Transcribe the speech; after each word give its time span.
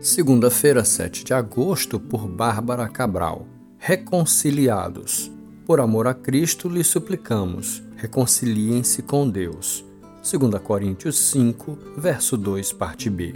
Segunda-feira, 0.00 0.84
7 0.84 1.24
de 1.24 1.34
agosto, 1.34 1.98
por 1.98 2.28
Bárbara 2.28 2.88
Cabral. 2.88 3.44
Reconciliados. 3.76 5.32
Por 5.66 5.80
amor 5.80 6.06
a 6.06 6.14
Cristo, 6.14 6.68
lhe 6.68 6.84
suplicamos, 6.84 7.82
reconciliem-se 7.96 9.02
com 9.02 9.28
Deus. 9.28 9.84
2 10.22 10.62
Coríntios 10.62 11.18
5, 11.18 11.76
verso 11.96 12.36
2, 12.36 12.72
parte 12.72 13.10
B. 13.10 13.34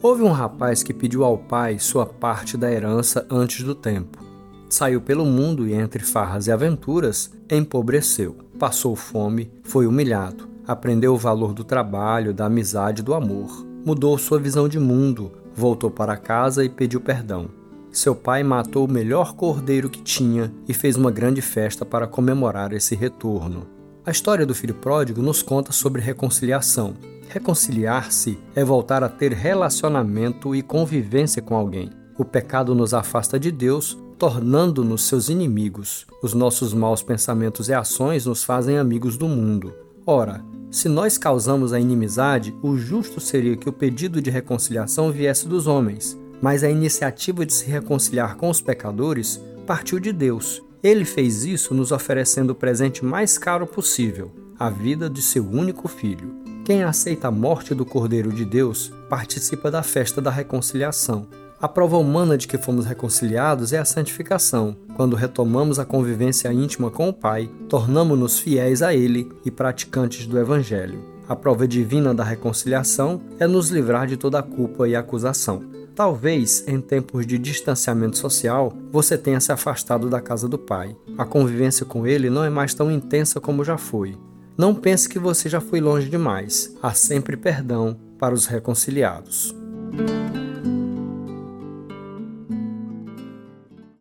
Houve 0.00 0.22
um 0.22 0.30
rapaz 0.30 0.84
que 0.84 0.94
pediu 0.94 1.24
ao 1.24 1.36
pai 1.36 1.80
sua 1.80 2.06
parte 2.06 2.56
da 2.56 2.70
herança 2.70 3.26
antes 3.28 3.64
do 3.64 3.74
tempo. 3.74 4.24
Saiu 4.70 5.00
pelo 5.00 5.26
mundo 5.26 5.66
e, 5.66 5.74
entre 5.74 6.04
farras 6.04 6.46
e 6.46 6.52
aventuras, 6.52 7.32
empobreceu, 7.50 8.36
passou 8.60 8.94
fome, 8.94 9.50
foi 9.64 9.88
humilhado, 9.88 10.53
aprendeu 10.66 11.14
o 11.14 11.18
valor 11.18 11.52
do 11.52 11.64
trabalho, 11.64 12.34
da 12.34 12.46
amizade 12.46 13.00
e 13.00 13.04
do 13.04 13.14
amor, 13.14 13.66
mudou 13.84 14.16
sua 14.18 14.38
visão 14.38 14.68
de 14.68 14.78
mundo, 14.78 15.32
voltou 15.54 15.90
para 15.90 16.16
casa 16.16 16.64
e 16.64 16.68
pediu 16.68 17.00
perdão. 17.00 17.48
Seu 17.90 18.14
pai 18.14 18.42
matou 18.42 18.86
o 18.86 18.90
melhor 18.90 19.34
cordeiro 19.34 19.88
que 19.88 20.02
tinha 20.02 20.52
e 20.68 20.74
fez 20.74 20.96
uma 20.96 21.10
grande 21.10 21.40
festa 21.40 21.84
para 21.84 22.06
comemorar 22.06 22.72
esse 22.72 22.94
retorno. 22.94 23.66
A 24.04 24.10
história 24.10 24.44
do 24.44 24.54
filho 24.54 24.74
pródigo 24.74 25.22
nos 25.22 25.42
conta 25.42 25.72
sobre 25.72 26.02
reconciliação, 26.02 26.94
Reconciliar-se 27.28 28.38
é 28.54 28.64
voltar 28.64 29.02
a 29.02 29.08
ter 29.08 29.32
relacionamento 29.32 30.54
e 30.54 30.62
convivência 30.62 31.42
com 31.42 31.56
alguém. 31.56 31.90
O 32.16 32.24
pecado 32.24 32.74
nos 32.74 32.94
afasta 32.94 33.40
de 33.40 33.50
Deus, 33.50 33.98
tornando-nos 34.18 35.02
seus 35.02 35.28
inimigos. 35.28 36.06
Os 36.22 36.32
nossos 36.32 36.72
maus 36.72 37.02
pensamentos 37.02 37.68
e 37.68 37.74
ações 37.74 38.26
nos 38.26 38.44
fazem 38.44 38.78
amigos 38.78 39.16
do 39.16 39.26
mundo. 39.26 39.74
Ora, 40.06 40.44
se 40.74 40.88
nós 40.88 41.16
causamos 41.16 41.72
a 41.72 41.78
inimizade, 41.78 42.52
o 42.60 42.76
justo 42.76 43.20
seria 43.20 43.56
que 43.56 43.68
o 43.68 43.72
pedido 43.72 44.20
de 44.20 44.28
reconciliação 44.28 45.12
viesse 45.12 45.46
dos 45.46 45.68
homens, 45.68 46.18
mas 46.42 46.64
a 46.64 46.68
iniciativa 46.68 47.46
de 47.46 47.52
se 47.52 47.66
reconciliar 47.66 48.34
com 48.34 48.50
os 48.50 48.60
pecadores 48.60 49.40
partiu 49.68 50.00
de 50.00 50.12
Deus. 50.12 50.60
Ele 50.82 51.04
fez 51.04 51.44
isso 51.44 51.72
nos 51.74 51.92
oferecendo 51.92 52.50
o 52.50 52.54
presente 52.56 53.04
mais 53.04 53.38
caro 53.38 53.68
possível, 53.68 54.32
a 54.58 54.68
vida 54.68 55.08
de 55.08 55.22
seu 55.22 55.48
único 55.48 55.86
filho. 55.86 56.34
Quem 56.64 56.82
aceita 56.82 57.28
a 57.28 57.30
morte 57.30 57.72
do 57.72 57.86
Cordeiro 57.86 58.32
de 58.32 58.44
Deus 58.44 58.92
participa 59.08 59.70
da 59.70 59.84
festa 59.84 60.20
da 60.20 60.30
reconciliação. 60.32 61.28
A 61.64 61.68
prova 61.68 61.96
humana 61.96 62.36
de 62.36 62.46
que 62.46 62.58
fomos 62.58 62.84
reconciliados 62.84 63.72
é 63.72 63.78
a 63.78 63.86
santificação, 63.86 64.76
quando 64.96 65.16
retomamos 65.16 65.78
a 65.78 65.84
convivência 65.86 66.52
íntima 66.52 66.90
com 66.90 67.08
o 67.08 67.12
Pai, 67.12 67.50
tornamos-nos 67.70 68.38
fiéis 68.38 68.82
a 68.82 68.94
Ele 68.94 69.32
e 69.46 69.50
praticantes 69.50 70.26
do 70.26 70.38
Evangelho. 70.38 71.02
A 71.26 71.34
prova 71.34 71.66
divina 71.66 72.12
da 72.12 72.22
reconciliação 72.22 73.22
é 73.38 73.46
nos 73.46 73.70
livrar 73.70 74.06
de 74.06 74.18
toda 74.18 74.40
a 74.40 74.42
culpa 74.42 74.86
e 74.86 74.94
acusação. 74.94 75.64
Talvez, 75.94 76.62
em 76.68 76.82
tempos 76.82 77.26
de 77.26 77.38
distanciamento 77.38 78.18
social, 78.18 78.70
você 78.92 79.16
tenha 79.16 79.40
se 79.40 79.50
afastado 79.50 80.10
da 80.10 80.20
casa 80.20 80.46
do 80.46 80.58
Pai. 80.58 80.94
A 81.16 81.24
convivência 81.24 81.86
com 81.86 82.06
Ele 82.06 82.28
não 82.28 82.44
é 82.44 82.50
mais 82.50 82.74
tão 82.74 82.92
intensa 82.92 83.40
como 83.40 83.64
já 83.64 83.78
foi. 83.78 84.18
Não 84.54 84.74
pense 84.74 85.08
que 85.08 85.18
você 85.18 85.48
já 85.48 85.62
foi 85.62 85.80
longe 85.80 86.10
demais. 86.10 86.76
Há 86.82 86.92
sempre 86.92 87.38
perdão 87.38 87.96
para 88.18 88.34
os 88.34 88.44
reconciliados. 88.44 89.54